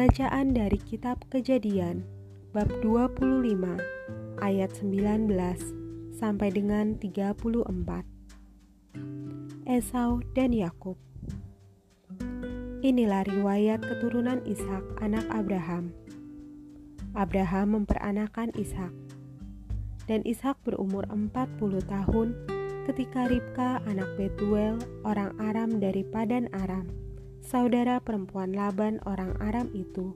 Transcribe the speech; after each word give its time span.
Bacaan 0.00 0.56
dari 0.56 0.80
kitab 0.80 1.28
Kejadian 1.28 2.08
bab 2.56 2.72
25 2.80 3.20
ayat 4.40 4.72
19 4.80 5.28
sampai 6.16 6.48
dengan 6.48 6.96
34. 6.96 7.68
Esau 9.68 10.24
dan 10.32 10.56
Yakub. 10.56 10.96
Inilah 12.80 13.28
riwayat 13.28 13.84
keturunan 13.84 14.40
Ishak 14.48 15.04
anak 15.04 15.28
Abraham. 15.28 15.92
Abraham 17.12 17.84
memperanakan 17.84 18.56
Ishak. 18.56 18.96
Dan 20.08 20.24
Ishak 20.24 20.56
berumur 20.64 21.04
40 21.12 21.76
tahun 21.84 22.40
ketika 22.88 23.28
Ribka 23.28 23.84
anak 23.84 24.08
Betuel 24.16 24.80
orang 25.04 25.36
Aram 25.36 25.76
dari 25.76 26.08
Padan 26.08 26.48
Aram 26.56 27.09
saudara 27.40 27.98
perempuan 28.00 28.52
Laban 28.52 29.00
orang 29.08 29.36
Aram 29.40 29.68
itu 29.72 30.12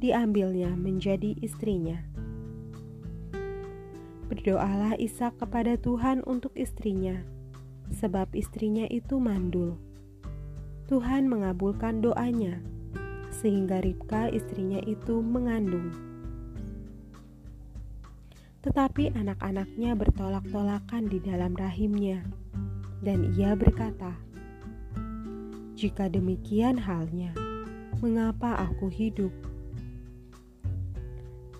diambilnya 0.00 0.72
menjadi 0.72 1.36
istrinya. 1.40 2.00
Berdoalah 4.28 4.96
Ishak 4.96 5.36
kepada 5.40 5.76
Tuhan 5.76 6.24
untuk 6.24 6.52
istrinya, 6.56 7.20
sebab 7.92 8.32
istrinya 8.32 8.88
itu 8.88 9.20
mandul. 9.20 9.76
Tuhan 10.88 11.28
mengabulkan 11.28 12.04
doanya, 12.04 12.60
sehingga 13.32 13.80
Ribka 13.84 14.28
istrinya 14.32 14.80
itu 14.84 15.20
mengandung. 15.20 15.92
Tetapi 18.64 19.12
anak-anaknya 19.12 19.92
bertolak-tolakan 19.92 21.08
di 21.12 21.20
dalam 21.20 21.52
rahimnya, 21.52 22.24
dan 23.04 23.36
ia 23.36 23.52
berkata, 23.52 24.23
jika 25.84 26.08
demikian 26.08 26.80
halnya, 26.80 27.36
mengapa 28.00 28.56
aku 28.56 28.88
hidup? 28.88 29.28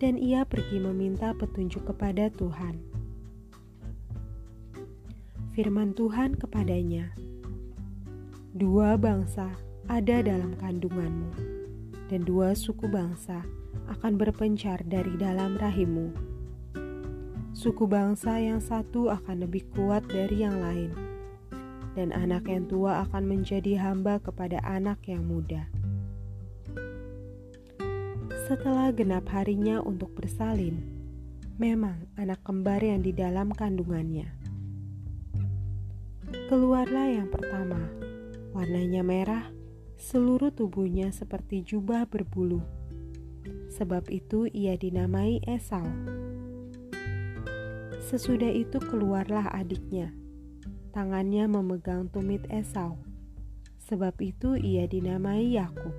Dan 0.01 0.17
ia 0.17 0.49
pergi 0.49 0.81
meminta 0.81 1.37
petunjuk 1.37 1.85
kepada 1.93 2.33
Tuhan. 2.33 2.81
Firman 5.53 5.93
Tuhan 5.93 6.41
kepadanya, 6.41 7.13
"Dua 8.57 8.97
bangsa 8.97 9.53
ada 9.93 10.25
dalam 10.25 10.57
kandunganmu, 10.57 11.31
dan 12.09 12.25
dua 12.25 12.57
suku 12.57 12.89
bangsa 12.89 13.45
akan 13.93 14.17
berpencar 14.17 14.81
dari 14.89 15.21
dalam 15.21 15.61
rahimmu. 15.61 16.17
Suku 17.53 17.85
bangsa 17.85 18.41
yang 18.41 18.65
satu 18.65 19.13
akan 19.13 19.45
lebih 19.45 19.69
kuat 19.77 20.09
dari 20.09 20.49
yang 20.49 20.65
lain." 20.65 21.14
Dan 21.95 22.11
anak 22.11 22.51
yang 22.51 22.67
tua 22.67 23.07
akan 23.07 23.27
menjadi 23.27 23.79
hamba 23.79 24.19
kepada 24.19 24.59
anak 24.67 25.03
yang 25.07 25.27
muda. 25.27 25.71
Setelah 28.45 28.93
genap 28.93 29.25
harinya 29.33 29.81
untuk 29.81 30.13
bersalin, 30.13 30.85
memang 31.57 32.11
anak 32.19 32.43
kembar 32.45 32.83
yang 32.83 33.01
di 33.01 33.15
dalam 33.15 33.55
kandungannya. 33.55 34.29
Keluarlah 36.51 37.09
yang 37.09 37.31
pertama, 37.31 37.79
warnanya 38.53 39.01
merah, 39.01 39.49
seluruh 39.97 40.53
tubuhnya 40.53 41.09
seperti 41.15 41.65
jubah 41.65 42.05
berbulu. 42.11 42.61
Sebab 43.73 44.11
itu 44.13 44.51
ia 44.53 44.77
dinamai 44.77 45.41
Esau. 45.47 45.87
Sesudah 48.05 48.53
itu 48.53 48.77
keluarlah 48.77 49.49
adiknya, 49.57 50.13
tangannya 50.95 51.51
memegang 51.51 52.07
tumit 52.07 52.47
Esau. 52.47 52.95
Sebab 53.91 54.15
itu 54.23 54.55
ia 54.55 54.87
dinamai 54.87 55.59
Yakub. 55.59 55.91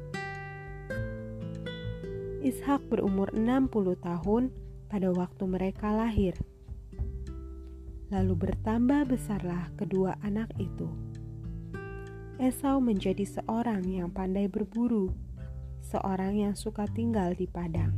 Ishak 2.40 2.88
berumur 2.88 3.36
60 3.36 4.00
tahun 4.00 4.56
pada 4.88 5.12
waktu 5.12 5.44
mereka 5.44 5.92
lahir. 5.92 6.40
Lalu 8.08 8.48
bertambah 8.48 9.12
besarlah 9.12 9.68
kedua 9.76 10.16
anak 10.24 10.56
itu. 10.64 10.88
Esau 12.40 12.80
menjadi 12.80 13.28
seorang 13.28 13.84
yang 13.84 14.08
pandai 14.16 14.48
berburu, 14.48 15.12
seorang 15.84 16.40
yang 16.40 16.56
suka 16.56 16.88
tinggal 16.88 17.36
di 17.36 17.52
padang. 17.52 17.92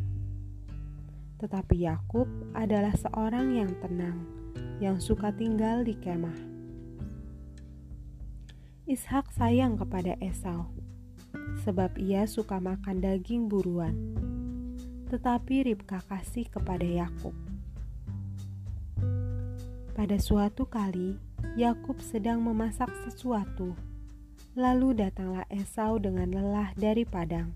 Tetapi 1.37 1.77
Yakub 1.77 2.25
adalah 2.57 2.97
seorang 2.97 3.53
yang 3.53 3.69
tenang, 3.85 4.25
yang 4.81 4.97
suka 4.97 5.29
tinggal 5.29 5.85
di 5.85 5.93
kemah. 5.93 6.56
Ishak 8.87 9.35
sayang 9.35 9.75
kepada 9.75 10.15
Esau, 10.23 10.71
sebab 11.67 11.99
ia 11.99 12.23
suka 12.23 12.55
makan 12.55 13.03
daging 13.03 13.51
buruan. 13.51 14.15
Tetapi 15.11 15.67
Ribka 15.67 15.99
kasih 16.07 16.47
kepada 16.47 16.87
Yakub. 16.87 17.35
Pada 19.91 20.15
suatu 20.15 20.63
kali, 20.71 21.19
Yakub 21.59 21.99
sedang 21.99 22.39
memasak 22.39 22.87
sesuatu. 23.03 23.75
Lalu 24.55 25.03
datanglah 25.03 25.43
Esau 25.51 25.99
dengan 25.99 26.31
lelah 26.31 26.71
dari 26.79 27.03
padang. 27.03 27.51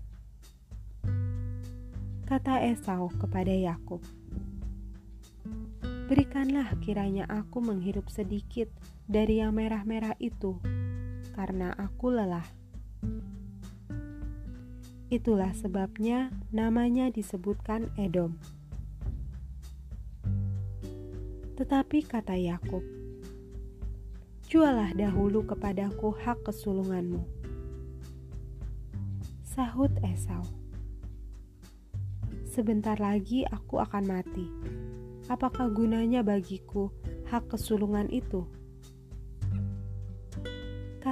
Kata 2.28 2.60
Esau 2.60 3.08
kepada 3.08 3.56
Yakub, 3.56 4.04
"Berikanlah 6.12 6.76
kiranya 6.84 7.24
aku 7.24 7.64
menghirup 7.64 8.12
sedikit 8.12 8.68
dari 9.08 9.40
yang 9.40 9.56
merah-merah 9.56 10.12
itu." 10.20 10.60
Karena 11.32 11.72
aku 11.76 12.12
lelah. 12.12 12.46
Itulah 15.12 15.52
sebabnya 15.52 16.32
namanya 16.48 17.12
disebutkan 17.12 17.92
Edom. 18.00 18.40
Tetapi 21.52 22.08
kata 22.08 22.32
Yakub, 22.32 22.80
"Jualah 24.48 24.96
dahulu 24.96 25.44
kepadaku 25.44 26.16
hak 26.16 26.48
kesulunganmu." 26.48 27.20
Sahut 29.44 29.92
Esau, 30.00 30.40
"Sebentar 32.48 32.96
lagi 32.96 33.44
aku 33.44 33.84
akan 33.84 34.04
mati. 34.08 34.48
Apakah 35.28 35.68
gunanya 35.68 36.24
bagiku 36.24 36.88
hak 37.28 37.52
kesulungan 37.52 38.08
itu?" 38.08 38.48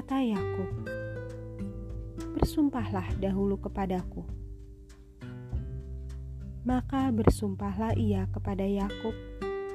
Kata 0.01 0.17
Yakub, 0.25 0.71
"Bersumpahlah 2.33 3.05
dahulu 3.21 3.61
kepadaku." 3.61 4.25
Maka 6.65 7.13
bersumpahlah 7.13 7.93
ia 8.01 8.25
kepada 8.33 8.65
Yakub, 8.65 9.13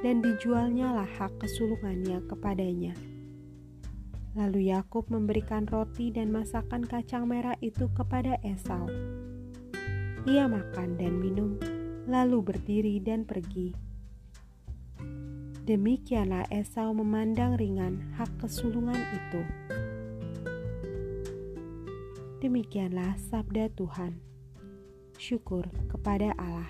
dan 0.02 0.26
dijualnya 0.26 0.98
lah 0.98 1.06
hak 1.06 1.30
kesulungannya 1.38 2.26
kepadanya. 2.26 2.98
Lalu 4.34 4.74
Yakub 4.74 5.14
memberikan 5.14 5.70
roti 5.70 6.10
dan 6.10 6.34
masakan 6.34 6.82
kacang 6.90 7.30
merah 7.30 7.54
itu 7.62 7.86
kepada 7.94 8.42
Esau. 8.42 8.90
Ia 10.26 10.50
makan 10.50 10.98
dan 10.98 11.22
minum, 11.22 11.62
lalu 12.10 12.42
berdiri 12.42 12.98
dan 12.98 13.30
pergi. 13.30 13.78
Demikianlah 15.70 16.50
Esau 16.50 16.98
memandang 16.98 17.62
ringan 17.62 18.02
hak 18.18 18.42
kesulungan 18.42 18.98
itu. 18.98 19.65
Demikianlah 22.46 23.18
sabda 23.18 23.74
Tuhan. 23.74 24.22
Syukur 25.18 25.66
kepada 25.90 26.30
Allah. 26.38 26.70